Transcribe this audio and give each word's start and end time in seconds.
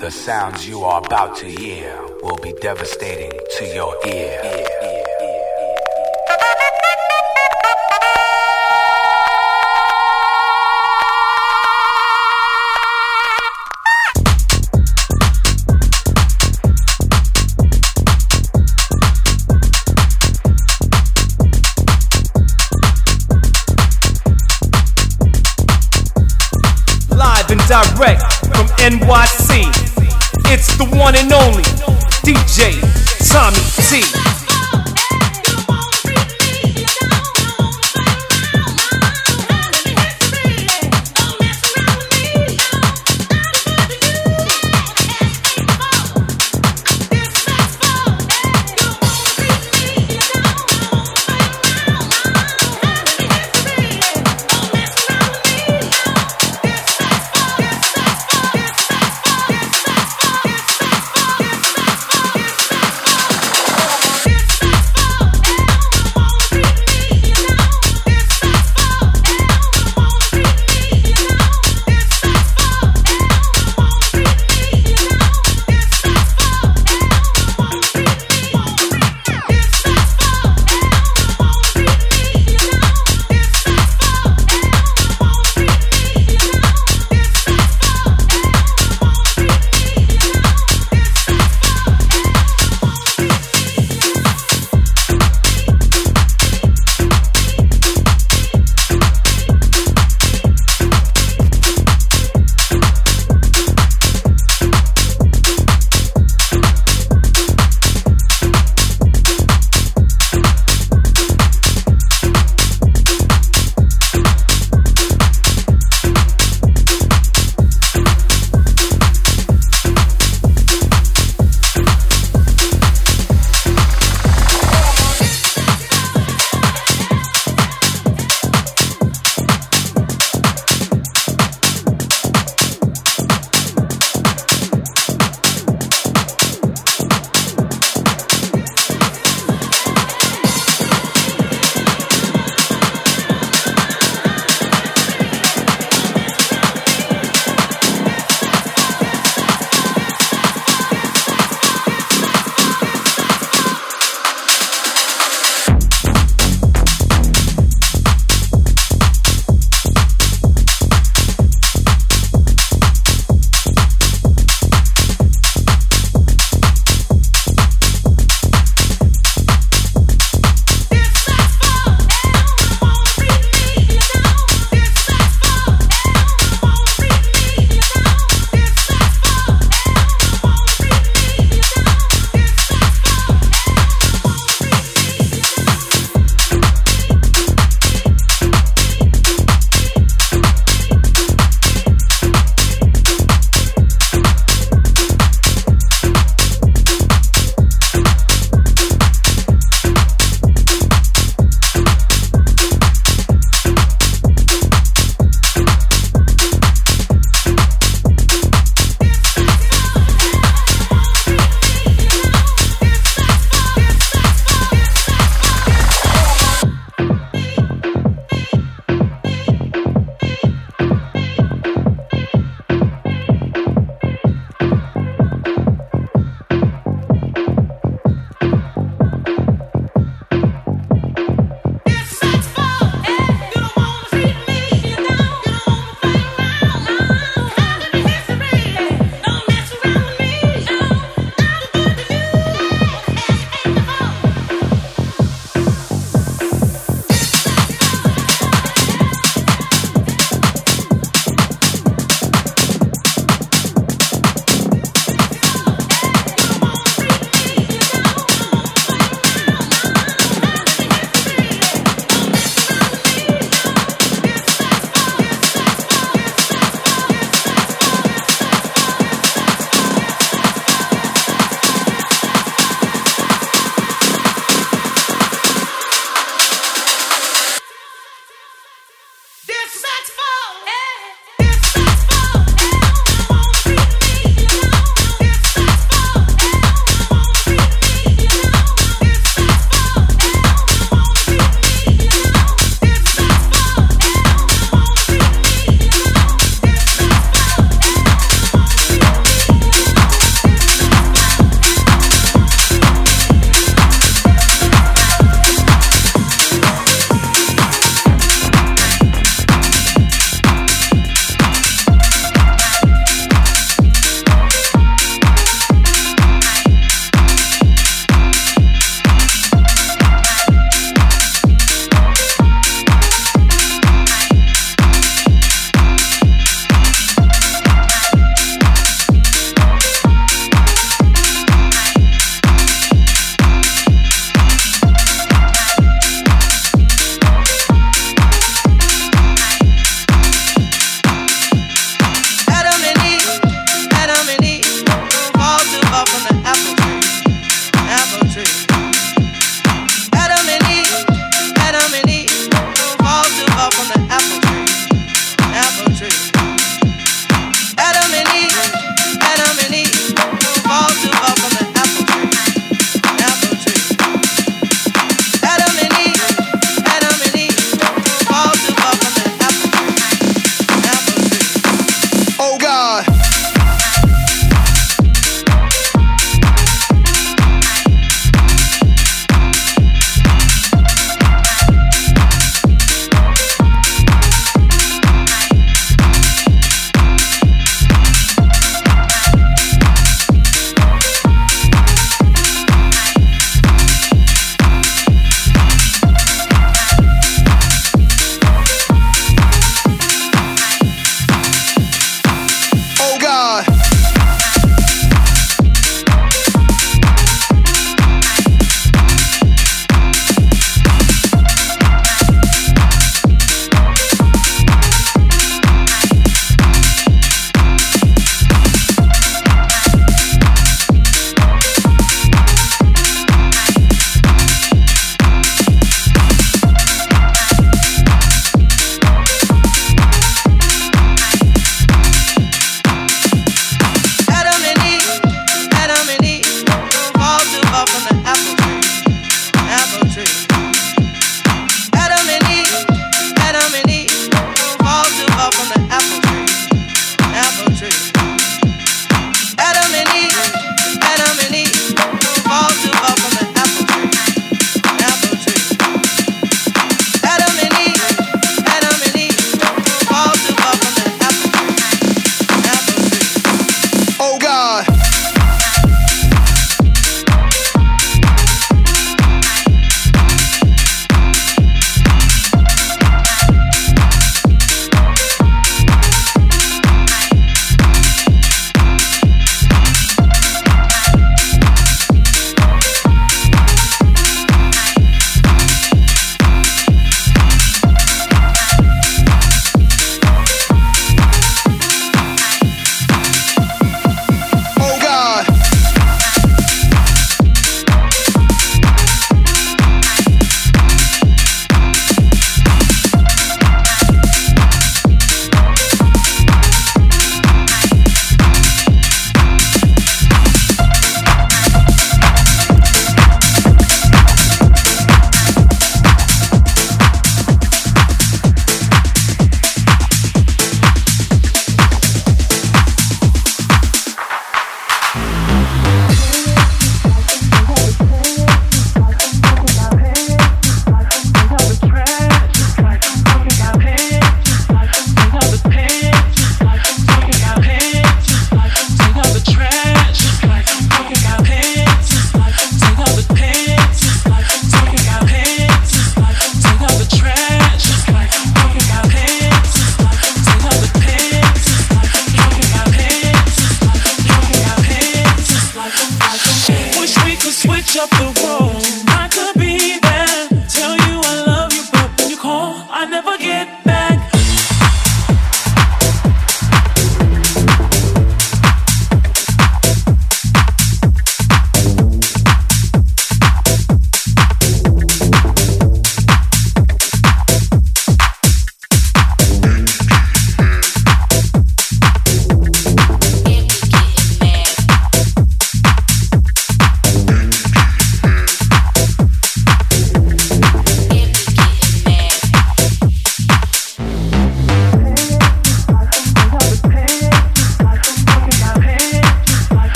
The 0.00 0.12
sounds 0.12 0.68
you 0.68 0.84
are 0.84 1.00
about 1.04 1.36
to 1.38 1.46
hear 1.46 1.92
will 2.22 2.36
be 2.36 2.52
devastating 2.60 3.32
to 3.58 3.66
your 3.74 3.96
ear. 4.06 4.40
Live 4.44 4.97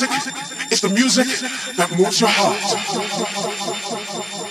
music 0.00 0.34
is 0.70 0.80
the 0.80 0.88
music 0.88 1.26
that 1.76 1.90
moves 1.96 2.20
your 2.20 2.30
heart. 2.32 4.49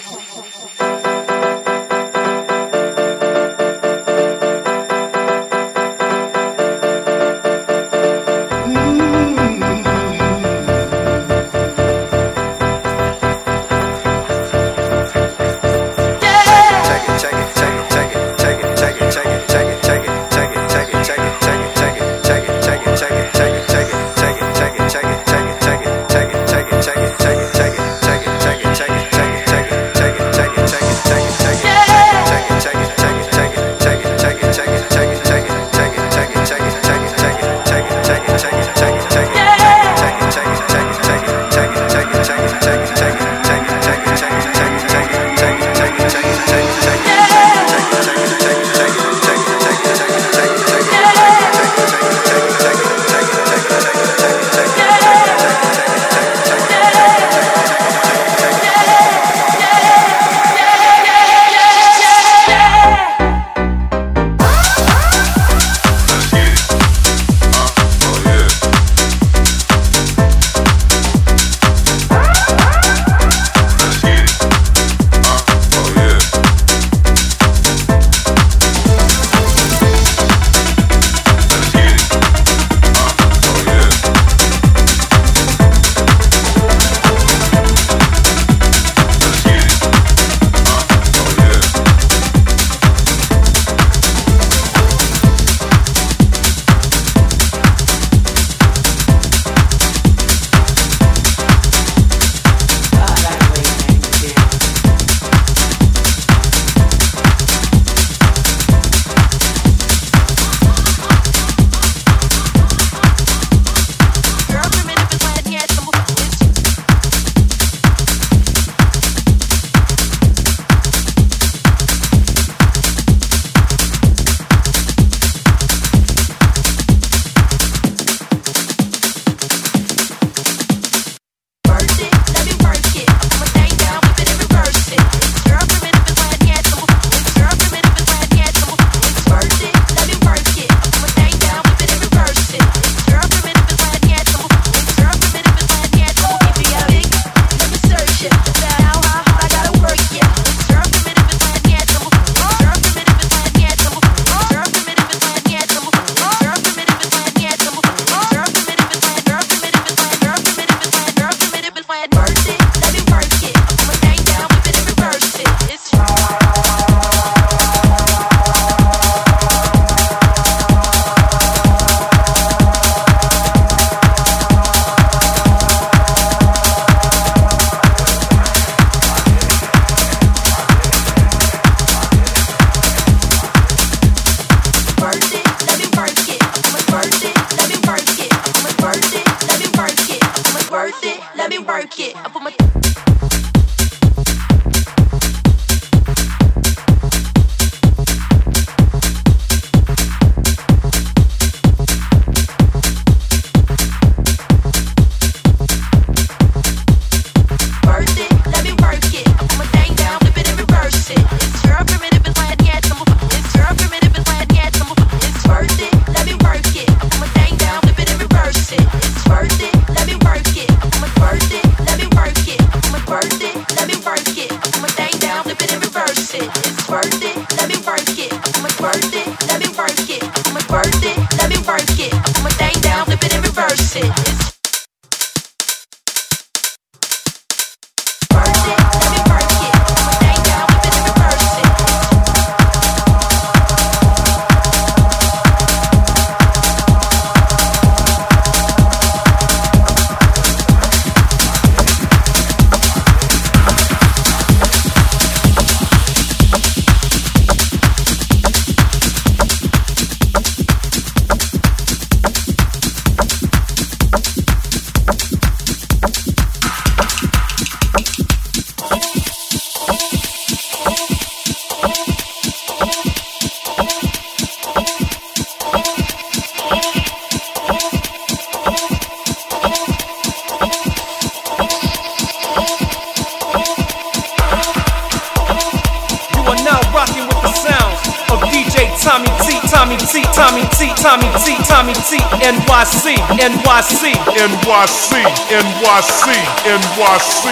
Tommy 289.01 289.27
T, 289.47 289.59
Tommy 289.69 289.95
T, 289.97 290.23
Tommy 290.33 290.63
T, 290.75 290.91
Tommy 290.95 291.29
T, 291.39 291.55
Tommy 291.63 291.93
T, 291.93 292.17
NYC, 292.43 293.15
NYC, 293.39 294.13
NYC, 294.35 295.23
NYC, 295.47 296.25
NYC. 296.65 297.45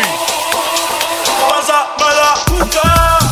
What's 1.48 1.70
up, 1.70 2.00
mother? 2.00 3.27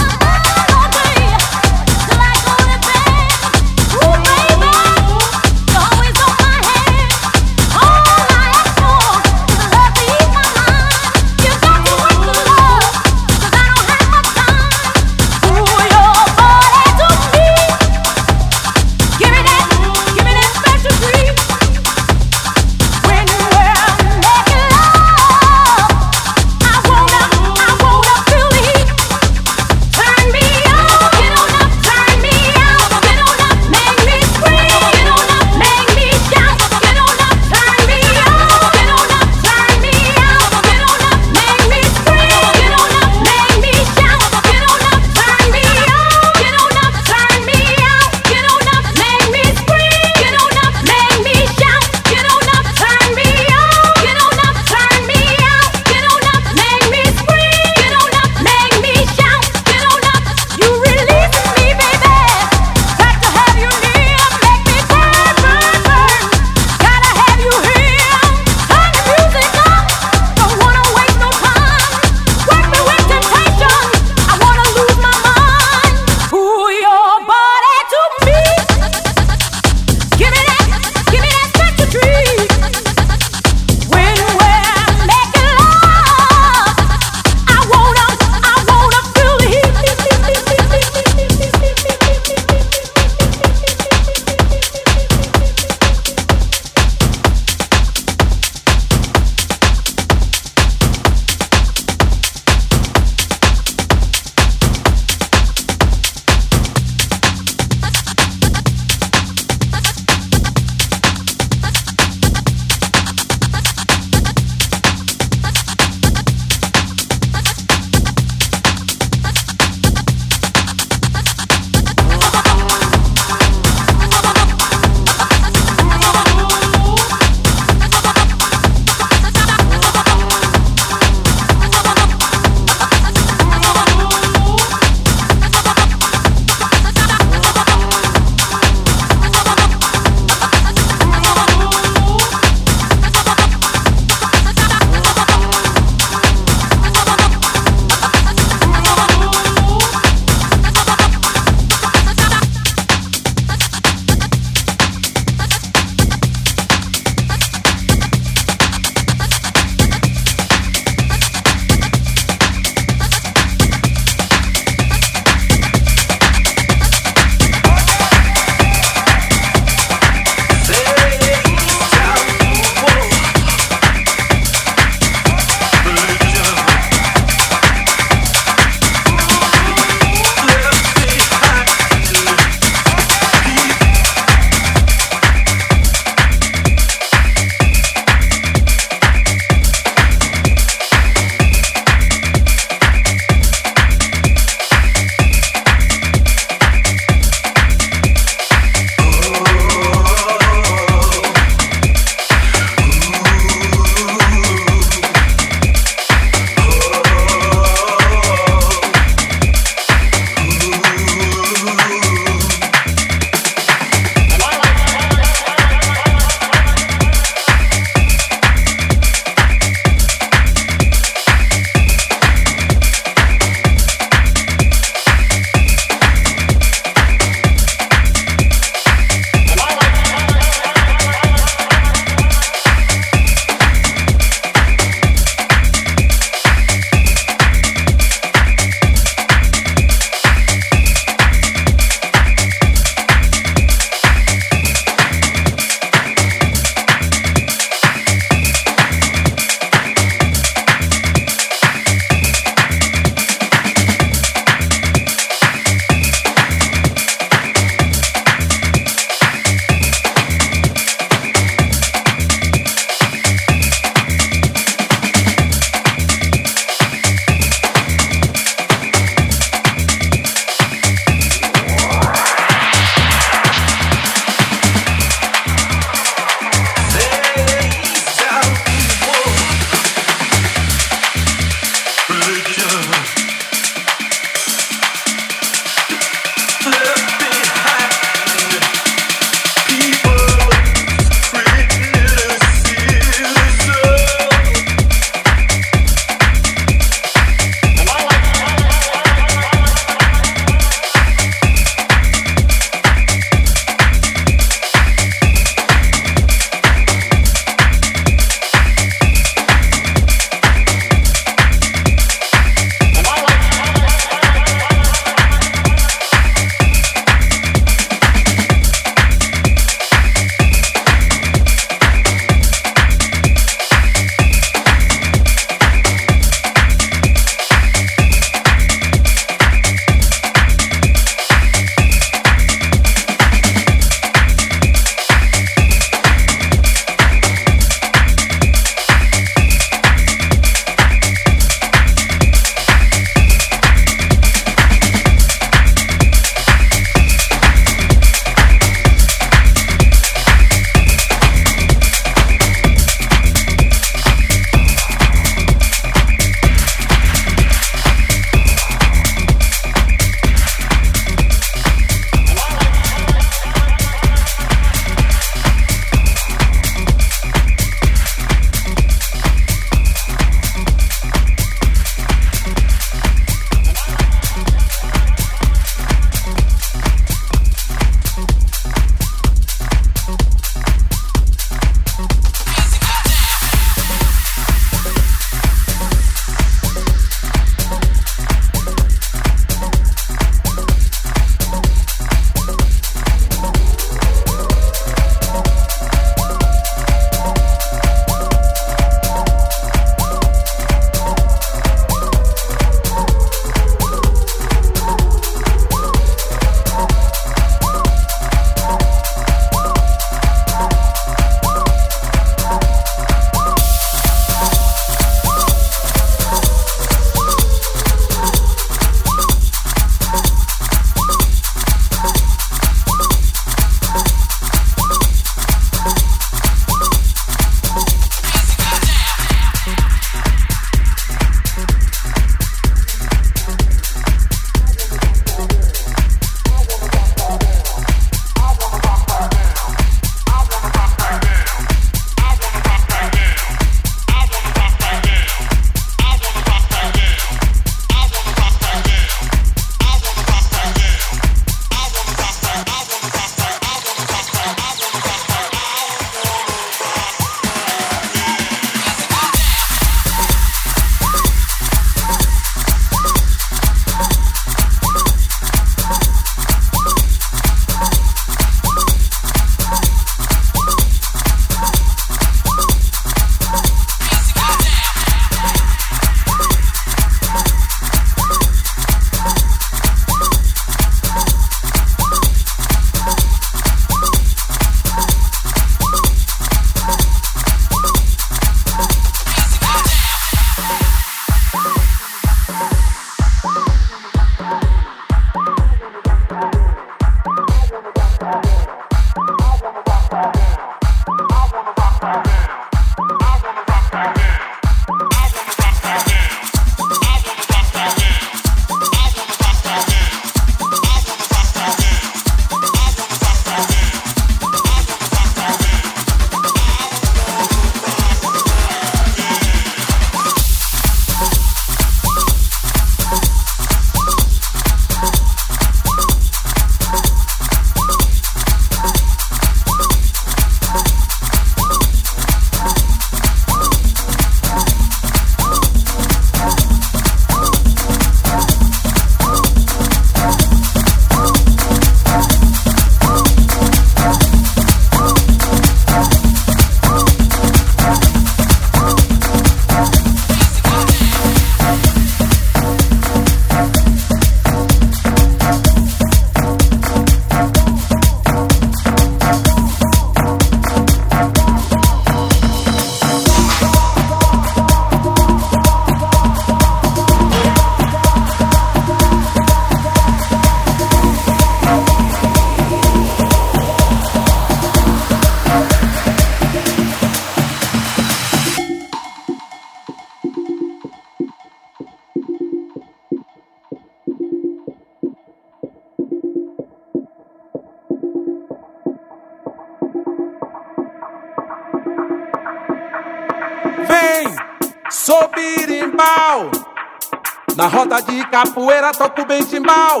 Capoeira 598.42 598.90
toco 598.92 599.24
bem 599.24 599.44
timbal. 599.44 600.00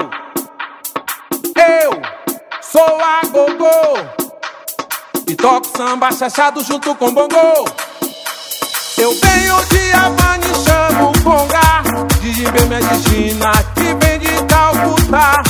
Eu 1.54 1.92
sou 2.60 2.98
a 3.00 3.20
gogô. 3.28 3.98
E 5.28 5.34
toco 5.36 5.66
samba 5.76 6.10
chachado 6.10 6.62
junto 6.64 6.92
com 6.96 7.14
bongô. 7.14 7.64
Eu 8.98 9.14
venho 9.14 9.64
de 9.66 9.92
Havana 9.92 10.44
e 10.44 10.54
chamo 10.64 11.12
Conga. 11.22 11.82
De 12.20 12.32
Jimbê 12.32 12.64
Medicina 12.64 13.52
que 13.74 14.04
vem 14.04 14.18
de 14.18 14.44
Calcutá. 14.46 15.42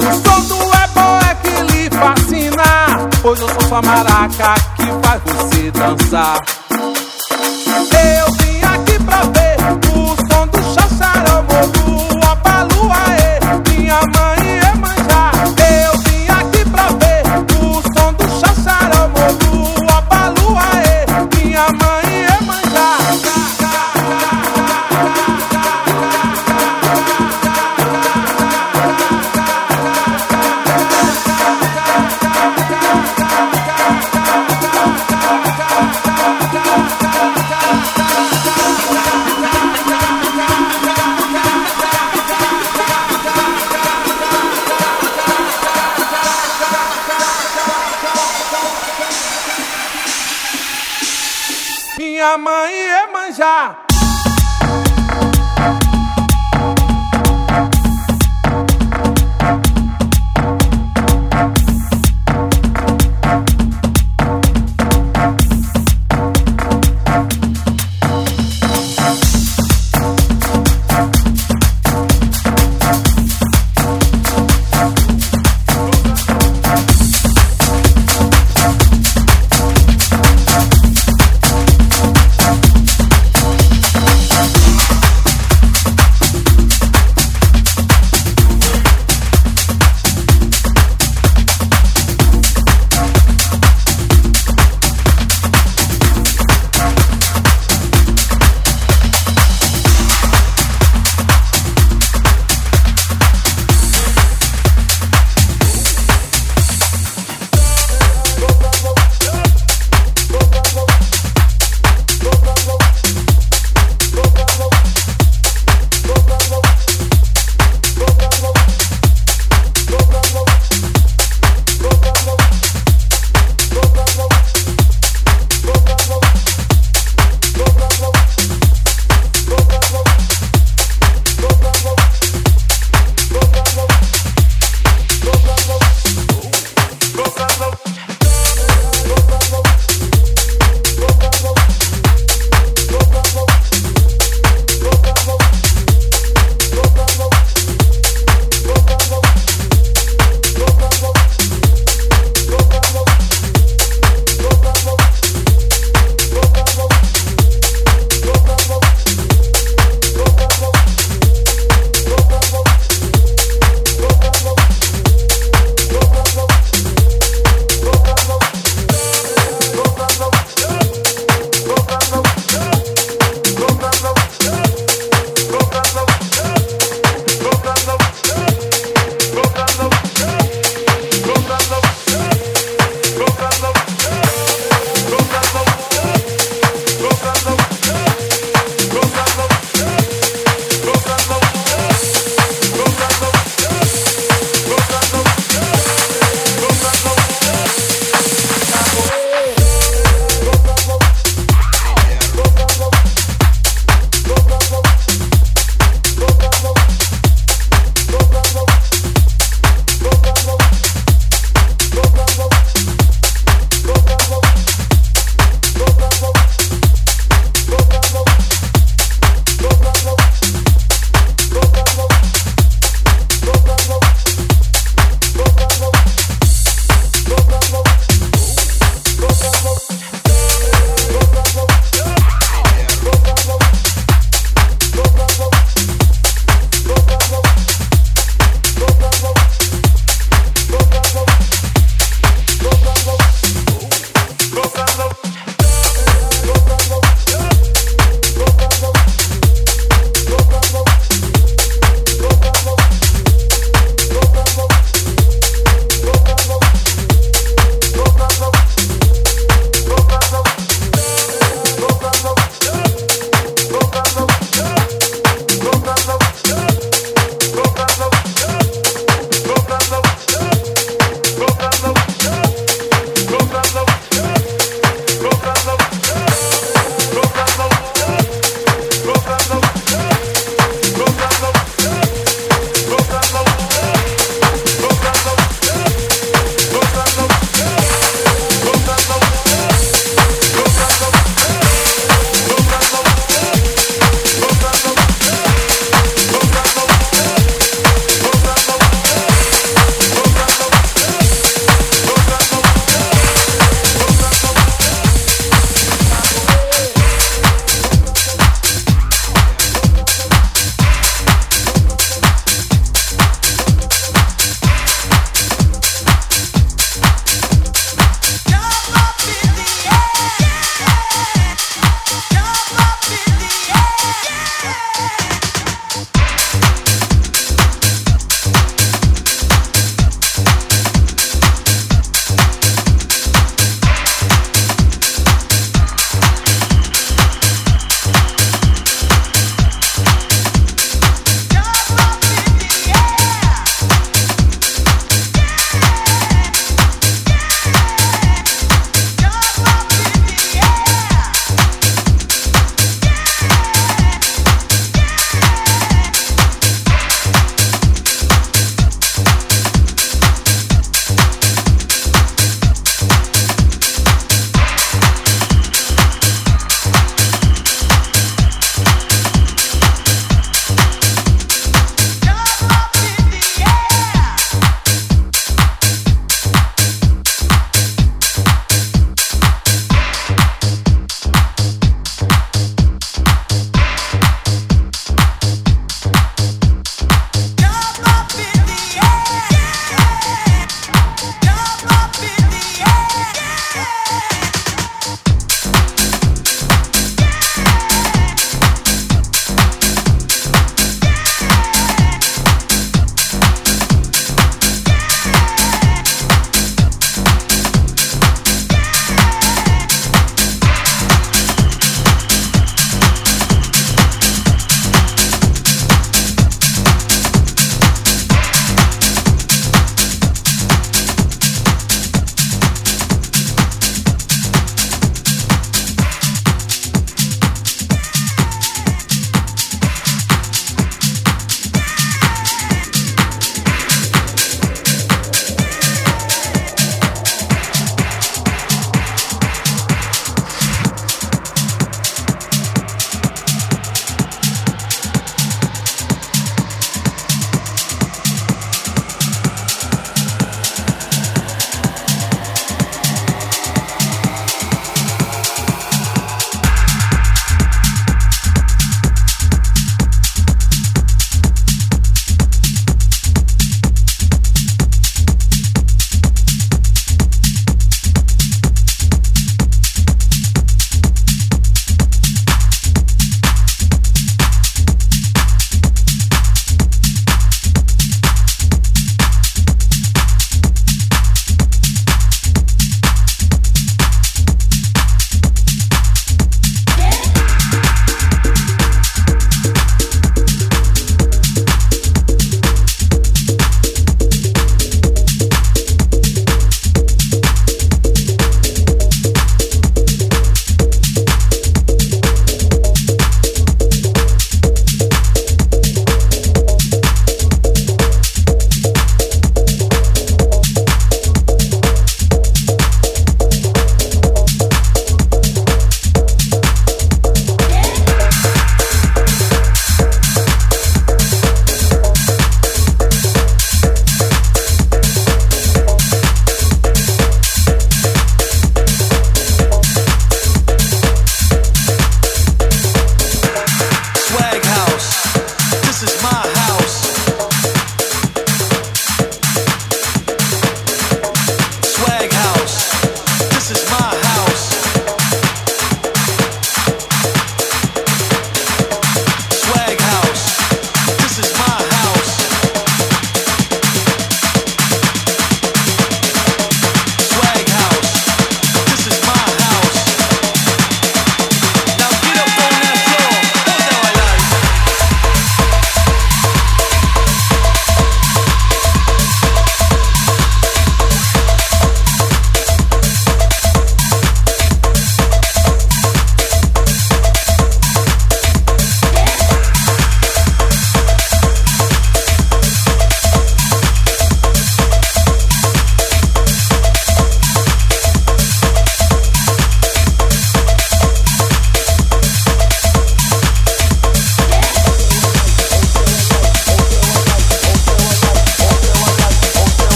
O 0.00 0.28
som 0.28 0.40
do 0.48 0.56
ebó 0.56 1.18
é 1.30 1.34
que 1.36 1.72
lhe 1.72 1.90
fascina. 1.90 3.08
Pois 3.22 3.40
eu 3.40 3.48
sou 3.48 3.60
sua 3.68 3.82
maraca 3.82 4.54
que 4.74 5.06
faz 5.06 5.22
você 5.22 5.70
dançar. 5.70 6.44
Eu 8.18 8.32
vim 8.32 8.62
aqui 8.64 9.04
pra 9.04 9.20
ver 9.22 9.47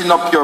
messing 0.00 0.39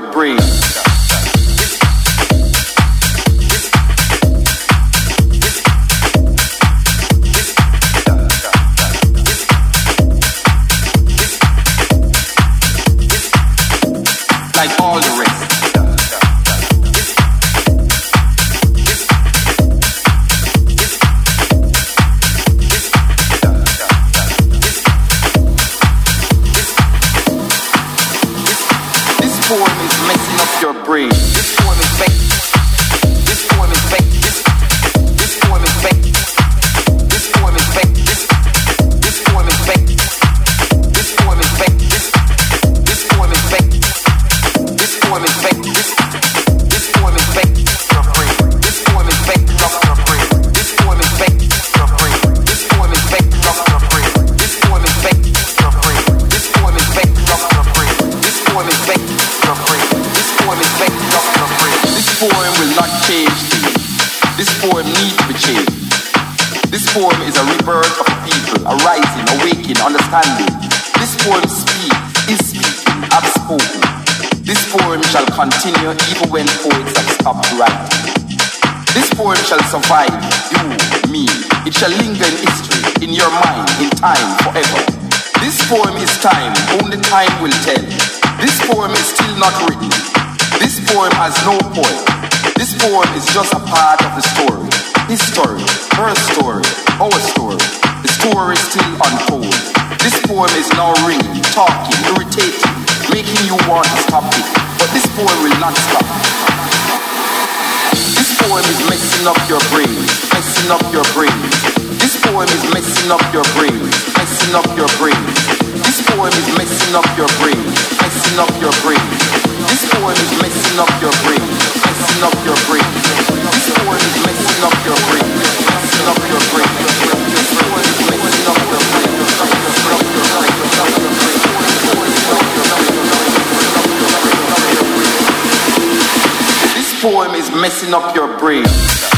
messing 137.67 137.93
up 137.93 138.15
your 138.15 138.29
brain. 138.39 139.16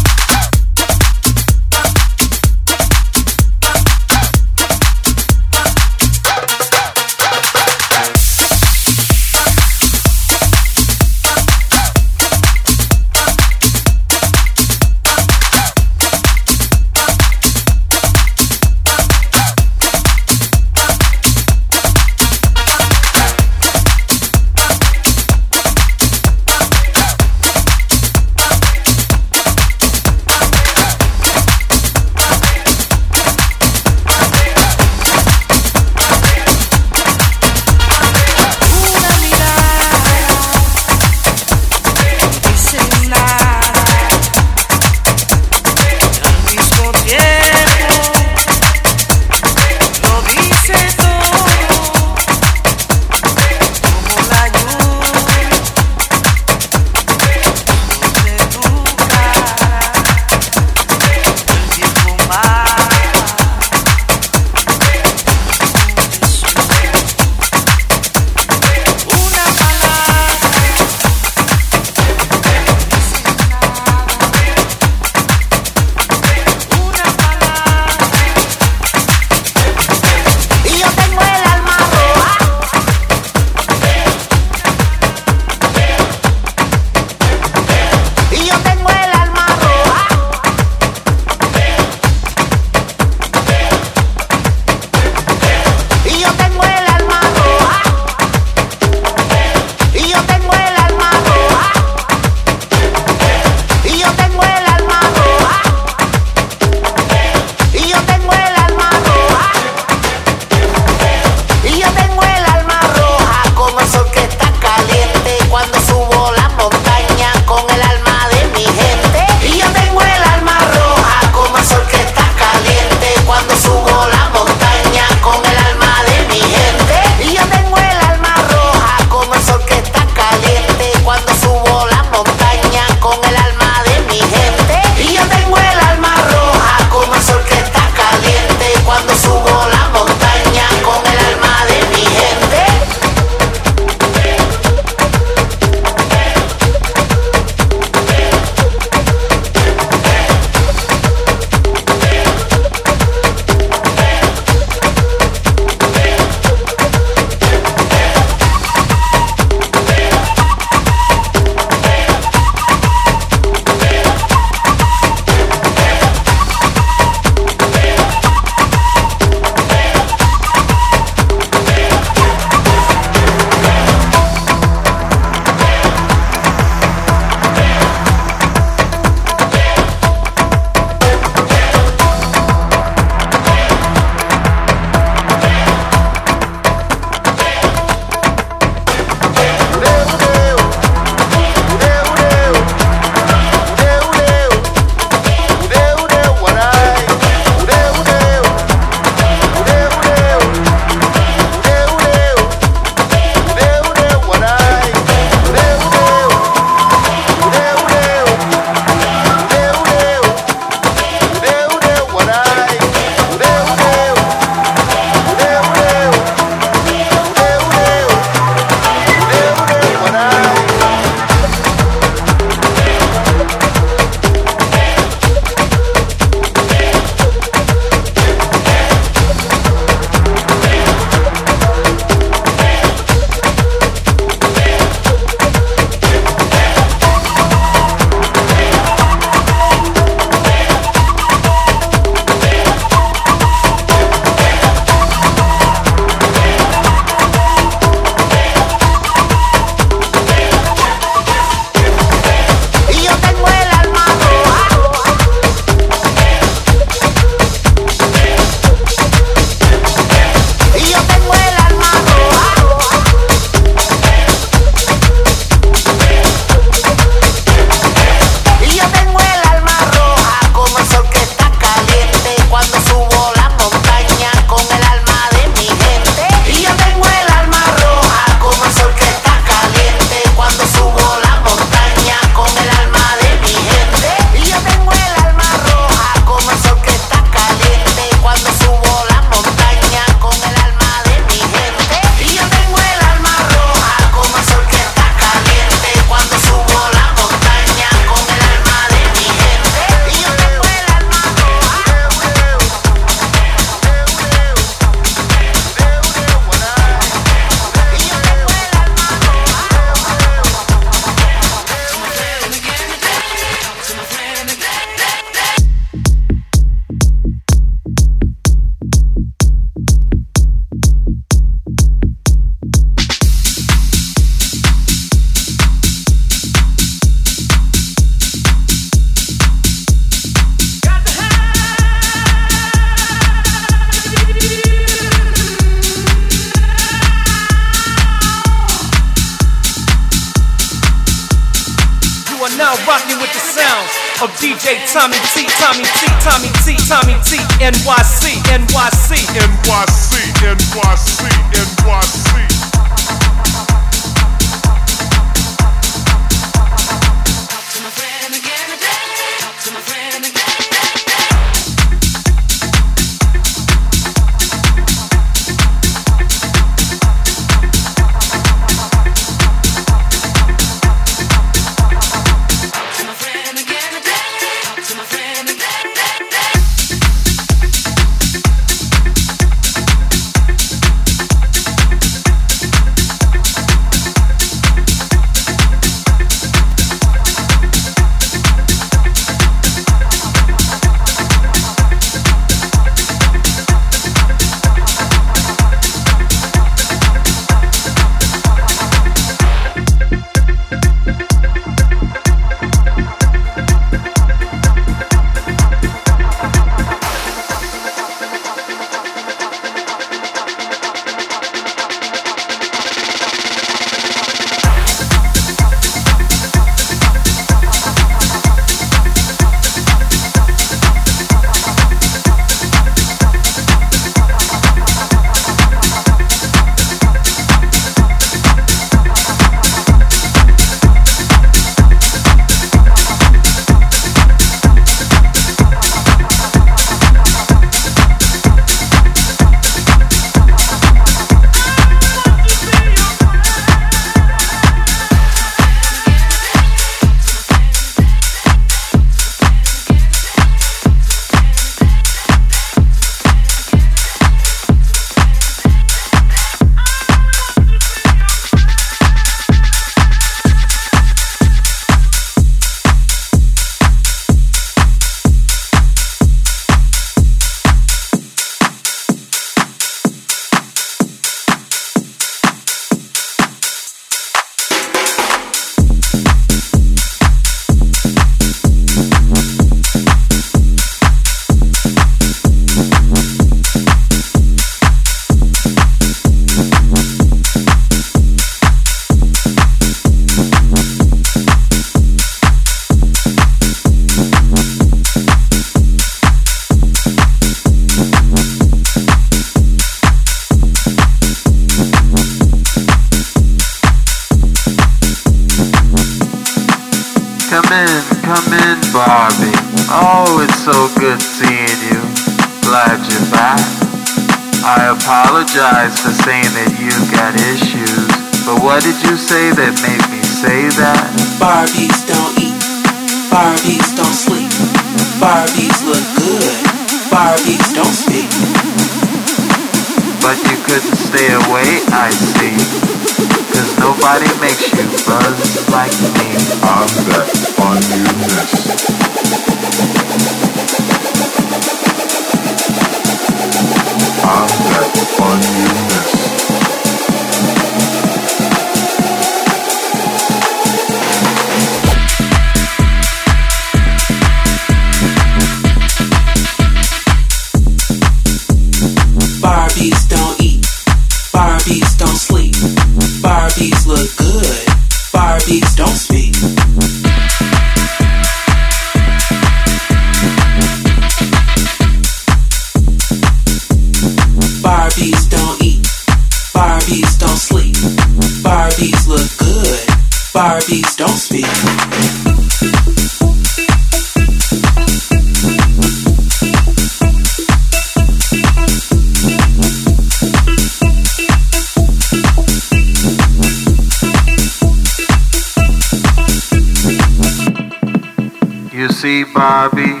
See, 599.04 599.22
Barbie, 599.22 600.00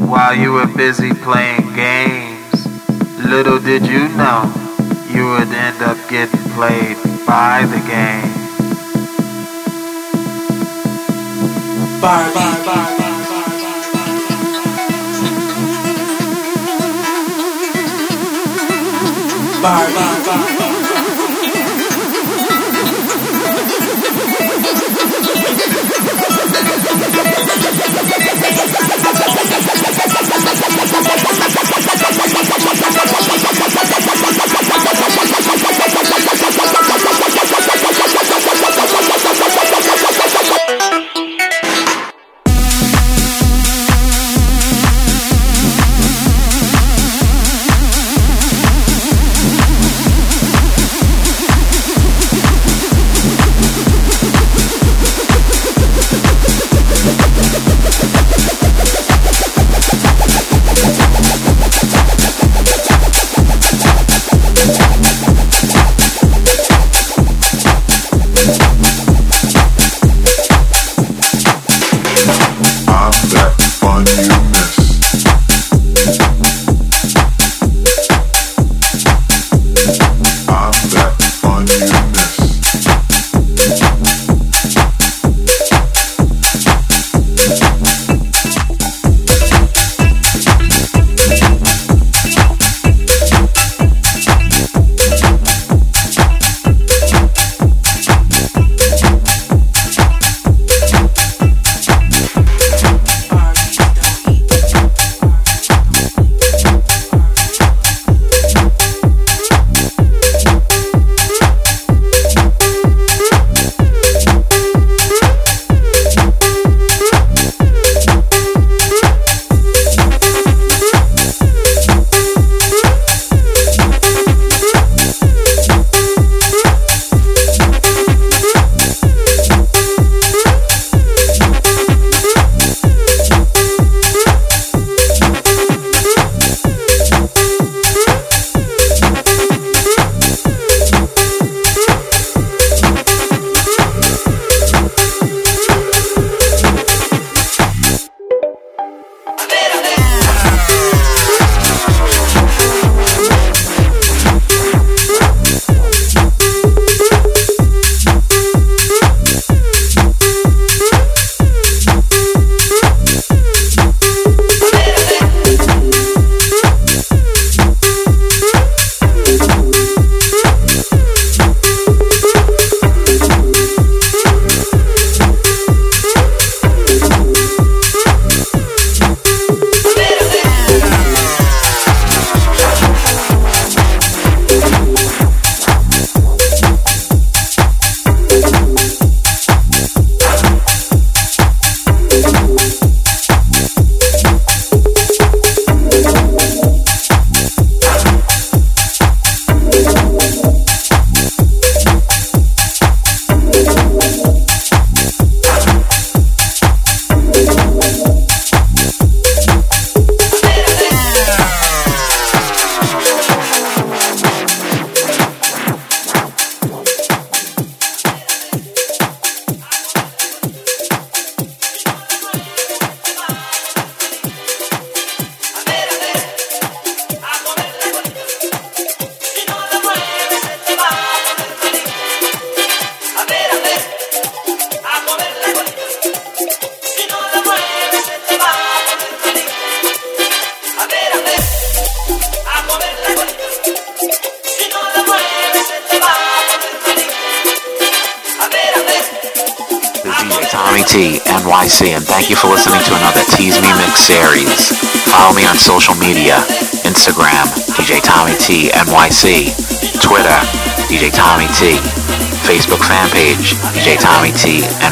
while 0.00 0.34
you 0.34 0.52
were 0.52 0.66
busy 0.66 1.12
playing 1.12 1.74
games, 1.74 2.66
little 3.22 3.60
did 3.60 3.84
you 3.84 4.08
know 4.16 4.50
you 5.12 5.28
would 5.28 5.48
end 5.48 5.82
up 5.82 5.98
getting 6.08 6.40
played 6.56 6.96
by 7.26 7.66
the 7.66 7.76
game. 7.86 8.32
Barbie. 12.00 12.32
Barbie. 12.32 12.64
Barbie. 12.64 13.20
Barbie. 19.60 19.92
Barbie. 19.92 20.24
Barbie. 20.24 20.69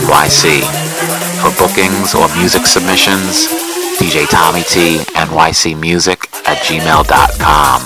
NYC. 0.08 0.64
For 1.42 1.52
bookings 1.60 2.14
or 2.14 2.34
music 2.34 2.64
submissions, 2.64 3.46
DJ 4.00 4.26
Tommy 4.26 4.62
T 4.62 5.04
NYC 5.12 5.78
Music 5.78 6.18
at 6.48 6.56
gmail.com. 6.64 7.82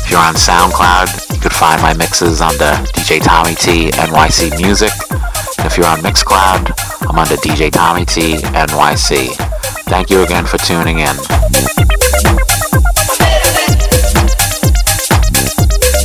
If 0.00 0.10
you're 0.10 0.20
on 0.20 0.34
SoundCloud, 0.36 1.34
you 1.34 1.38
could 1.38 1.52
find 1.52 1.82
my 1.82 1.92
mixes 1.92 2.40
under 2.40 2.72
DJ 2.96 3.22
Tommy 3.22 3.54
T 3.54 3.90
NYC 3.90 4.58
Music. 4.58 4.92
And 5.58 5.66
if 5.66 5.76
you're 5.76 5.86
on 5.86 5.98
Mixcloud, 5.98 6.72
I'm 7.06 7.18
under 7.18 7.36
DJ 7.36 7.70
Tommy 7.70 8.06
T 8.06 8.36
NYC. 8.38 9.34
Thank 9.84 10.08
you 10.08 10.22
again 10.22 10.46
for 10.46 10.56
tuning 10.56 11.00
in. 11.00 11.39